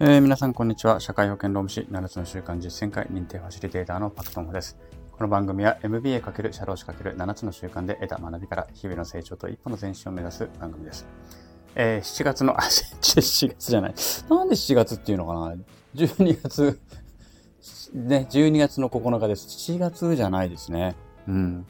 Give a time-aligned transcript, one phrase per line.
[0.00, 1.00] えー、皆さん、こんにちは。
[1.00, 4.78] 社会保険労務士7つの習慣実践会認定ファシリテーターのパクトンホです。
[5.10, 11.04] この番組は MBA× 社労士 ×7 つの習慣で得た学びから日々の成長と一歩の前進を目指す番組です。
[11.74, 13.94] えー、7月の、あ、7月じゃない。
[14.30, 15.56] なんで7月っていうのかな
[15.96, 16.80] ?12 月、
[17.92, 19.48] ね、12月の9日です。
[19.48, 20.94] 7月じゃないですね。
[21.26, 21.66] うん。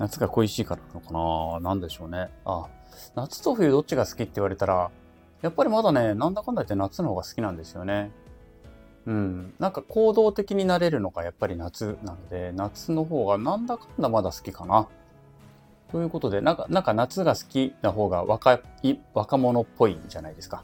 [0.00, 1.70] 夏が恋しいからなのかな？
[1.70, 2.30] なんでしょうね。
[2.44, 2.66] あ、
[3.14, 4.90] 夏と冬どっちが好きって言われたら、
[5.42, 8.10] やっぱりまだね、なんだかんだ言って夏の方が好きなんですよね。
[9.06, 9.54] うん。
[9.58, 14.88] なんか行動的になれるのがやっぱり夏なので、夏の方がなんだかんだまだ好きかな。
[15.90, 20.62] ということで、なんか、なんか夏が好きな方が若い、若者っぽいじゃないですか。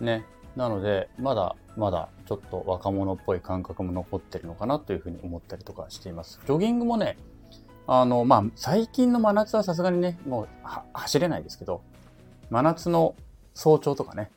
[0.00, 0.24] ね。
[0.56, 6.40] なので、まだまだちょっと若者っぽい感覚も残ってるのかなというふうに思ったりとかしています。
[6.46, 7.16] ジョギングもね、
[7.86, 10.48] あの、まあ、最近の真夏はさすがにね、もう
[10.92, 11.82] 走れないですけど、
[12.50, 13.14] 真夏の
[13.54, 14.30] 早朝とかね、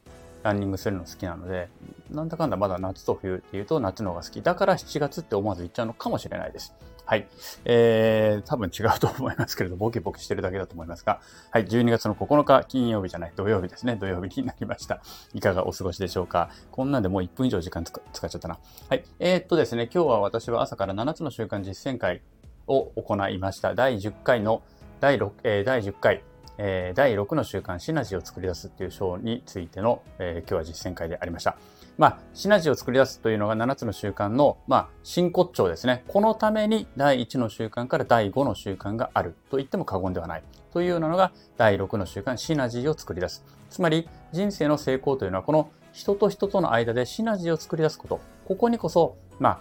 [0.44, 1.69] ランニングするの好きなので、
[2.11, 4.41] なんだかんだまだ夏と冬っていうと夏の方が好き。
[4.41, 6.73] だから7月って思わず言っちゃうのかもしれないです。
[7.05, 7.28] はい。
[7.64, 11.66] えー、多分違うと思いますけれど、ボキボキしてるだけだと思いますが、はい。
[11.66, 13.95] 12月の9日、金曜日じゃない、土曜日ですね。
[13.95, 15.02] 土曜日になりました。
[15.34, 16.50] いかがお過ごしでしょうか。
[16.69, 18.59] こんなんでもう1分以上時間使っちゃったな。
[18.89, 19.06] はい。
[19.19, 22.22] えー、っとですね、今日は私は朝から7つの習慣実践会
[22.67, 23.73] を行いました。
[23.73, 24.61] 第10回の、
[25.00, 26.23] 第6、えー、第10回、
[26.58, 31.58] え、第6の習慣シナジーを作り出すっていう章についての、え、今日は実践会でありました。
[31.97, 36.03] まあ、シナジーを作り出すというのが7つの習慣の、まあ、真骨頂ですね。
[36.08, 40.44] このために第1の習慣から第5の習慣があると言っても過言ではない。
[40.73, 43.44] というようなのが第6の習慣シナジーを作り出す。
[43.72, 48.19] つまり人生の成功というのはこの人と人との間でシナジーを作り出すこと。
[48.47, 49.59] ここにこそ、まあ、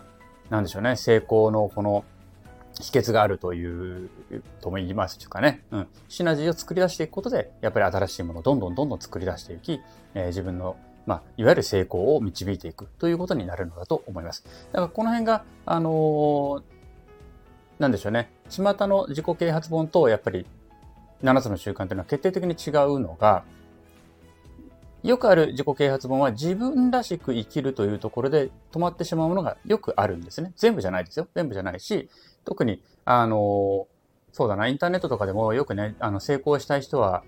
[0.50, 0.97] なんでしょうね。
[0.97, 2.05] 成功のこの
[2.80, 4.10] 秘訣があるという、
[4.60, 5.64] とも言いますかね。
[5.70, 5.88] うん。
[6.08, 9.80] シナジーを作り出していくことで、やっぱり新しいものをどんどんどんどん作り出していき、
[10.14, 14.45] えー、自分の、まあ、いわゆる成功を導いていくということになるのだと思います。
[14.73, 16.62] だからこの辺が、あのー、
[17.78, 18.30] なんでしょうね。
[18.51, 20.46] 巷の自己啓発本と、やっぱり、
[21.22, 23.45] 7つの習慣というのは決定的に違うのが、
[25.06, 30.52] よくある自己啓発本は自分らしく生きるというところで止まってしまうものがよくあるんですね。
[30.56, 31.28] 全部じゃないですよ。
[31.34, 32.08] 全部じゃないし、
[32.44, 33.86] 特に、あの、
[34.33, 37.22] そうだな、インターネットとかでもよくね、あの、成功したい人は、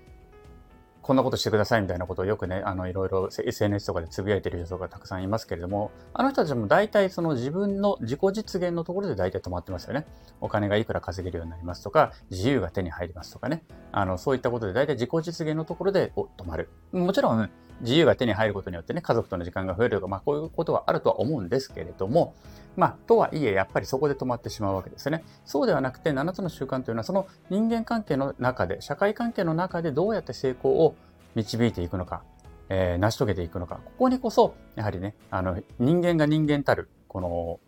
[1.01, 10.05] こんなことしてくださいみたいなことをよくね、あの、いろいろ SNS とかでつぶやいてる人とかたくさんいますけれども、あの人たちも大体その自分の自己実現のところで大体止まってますよね。
[10.39, 13.63] お金がいくら稼げるようになりますとか、自由が手に入りますとかね。
[13.91, 16.69] あの、そういったことで大体自己実現のところで止まる。
[16.91, 17.49] もちろん、
[17.81, 22.33] 自由が手に入ることによってね、家族との時間が増えるとか、まあこういうことはあるとは思うんですけれども、
[22.75, 25.23] まあ、とはいえ、やっぱりそこで止まってしまうわけですね。
[25.45, 30.95] そうではなくて、7つの習慣というのは、その人間関係の中で、社会関係の中でどうやって成功を
[31.35, 32.23] 導いていくのか、
[32.69, 37.59] えー、成し遂げていくのか、ここにこそ、やはりね、あの、人間が人間たる、この、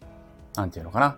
[0.56, 1.18] なんていうのかな、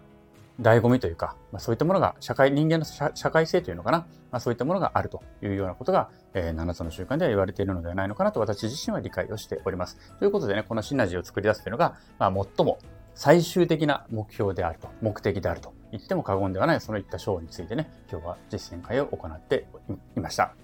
[0.61, 3.99] 醍醐味というか、まあ、そういったものが、社会、人間の社会性というのかな、
[4.31, 9.97] まあ、そういったものがあるというようなことが、えー、7つの習慣では言われているのではないのかなと私自身は理解をしております。
[10.19, 12.77] ということでね、このシナジーを作り出すというのが、まあ、最も
[13.15, 19.67] 最終的な目標であると、目的であると言っても過言ではない、そのいった章についてね、今日は実践会を行って
[20.15, 20.55] いました。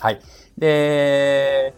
[0.00, 0.20] はい。
[0.56, 1.74] で、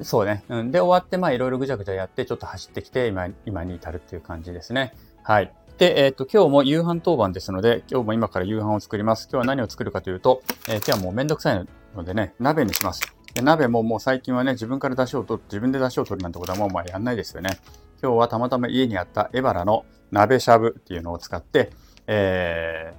[0.00, 0.44] そうね。
[0.48, 4.94] で、終わって、まあ、いろいろぐちゃぐちゃやって、ちょっと走ってきて、今、今に至るっていう感じですね。
[5.22, 5.52] はい。
[5.78, 9.28] で、えっ、ー、と、今日も夕飯当番ですので、今日も今から夕飯を作ります。
[9.32, 11.66] 今日は何を作るかというと、えー、今日はもうめんどくさい
[11.96, 13.00] のでね、鍋にします。
[13.34, 17.58] で鍋ももう最近はね、自分から出汁を取っ、自分で出汁を取るなんてことはもうまあやんないですよね。
[18.02, 21.70] 今日はたまたま家にあったエバラの鍋しゃぶっていうのを使って、
[22.06, 22.92] え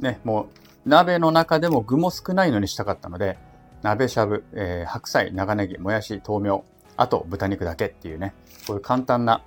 [0.00, 3.38] ー、ね、もう鍋の中でも具も少ないのにしたかったので、
[3.82, 6.64] 鍋しゃぶ、えー、白菜、長ネギ、もやし、豆苗、
[6.96, 8.34] あと豚肉だけっていうね、
[8.66, 9.42] こういう簡単な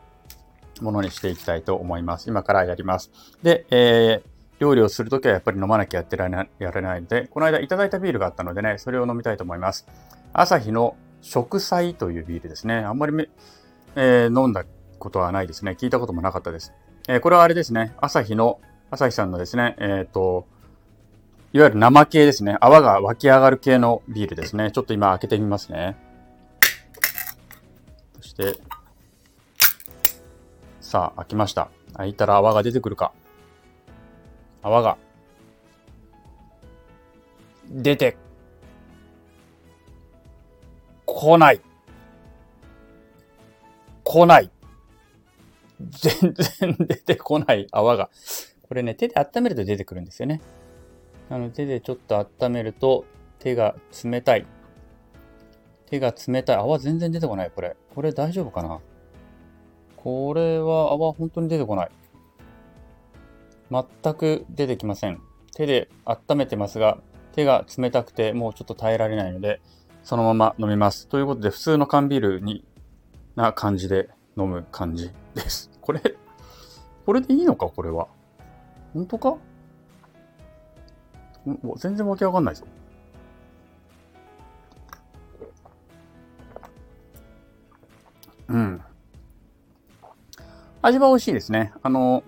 [0.84, 2.30] ものにしていきたいと思います。
[2.30, 3.12] 今からやります。
[3.44, 4.30] で、えー、
[4.60, 9.88] 料理をするときはやっぱり飲まなきゃやってられないやれないので、この間いただいたビールがあったのでね、それを飲みたいと思います。
[10.34, 12.76] 朝日の食菜というビールですね。
[12.76, 13.30] あんまりめ、
[13.96, 14.66] えー、飲んだ
[15.00, 15.76] ことはないですね。
[15.80, 16.74] 聞いたこともなかったです。
[17.08, 17.96] えー、これはあれですね。
[18.00, 18.60] 朝日の、
[18.90, 20.48] 朝日さんのですね、えっ、ー、と、
[21.54, 22.58] いわゆる生系ですね。
[22.60, 24.72] 泡が湧き上がる系のビールですね。
[24.72, 25.98] ちょっと今開けてみますね。
[28.20, 28.60] そして、
[30.88, 31.70] さあ、開きました。
[31.98, 33.12] 開いたら泡が出てくるか。
[34.62, 34.98] 泡が、
[37.70, 38.16] 出て、
[41.06, 41.62] 来ない。
[44.06, 44.50] 来ない。
[45.92, 48.10] 全然出てこない泡が。
[48.66, 50.40] これね、手で温めると出てくるんですよね。
[51.30, 53.04] なの手でちょっと温めると
[53.40, 53.76] 手が
[54.06, 54.46] 冷たい。
[55.88, 56.56] 手が冷たい。
[56.56, 57.76] 泡全然出てこない、これ。
[57.94, 58.80] これ大丈夫かな？
[60.08, 61.92] これは泡本当に出てこない。
[63.70, 65.20] 全く出てきません。
[65.54, 67.00] 手で温めてますが、
[67.34, 69.60] 手が冷たくてもうちょっと耐えられないので、
[70.06, 71.10] そのまま飲みます。
[71.10, 72.64] ということで、普通の缶ビールに
[73.36, 75.70] な感じで飲む感じです。
[75.82, 76.02] これ、
[77.06, 77.68] これでいいのか？
[77.68, 78.08] これは。
[78.94, 79.36] 本当か？
[81.76, 82.66] 全然わけわかんないぞ。
[88.48, 88.82] うん。
[90.88, 91.74] 味は美味しいですね。
[91.84, 92.24] あの、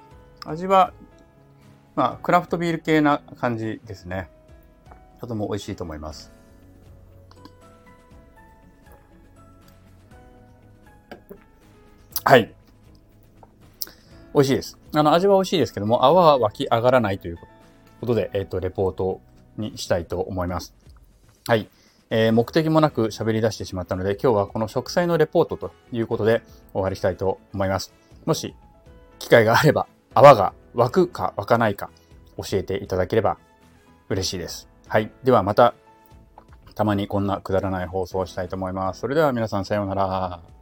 [0.45, 0.94] 味は
[2.00, 4.29] まあ、クラフトビール系な感じですね。
[5.19, 6.31] とても美味しいと思います。
[12.23, 12.53] はい。
[14.33, 14.77] 美味しいです。
[14.94, 17.38] あの、味は美味しいですけども、泡は湧き上がらないという
[18.00, 19.19] ことで、えっ、ー、と、レポート
[19.57, 20.73] にしたいと思います。
[21.47, 21.67] はい。
[22.09, 27.94] えー、目的もなく喋り出してしまったので、今日はこの植栽のレポートということで終わりしたいと思います。
[28.25, 28.56] もし、
[29.19, 31.89] 機会があれば、泡が湧くか湧かないか
[32.38, 33.38] 教えていただければ
[34.10, 34.68] 嬉しいです。
[34.88, 35.12] はい。
[35.24, 35.74] ではまた、
[36.75, 39.01] たまにこんなくだらない放送をしたいと思います。
[39.01, 40.58] それでは皆さんさようなら。